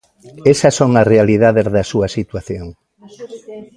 [0.53, 2.67] Esas son as realidades da súa situación.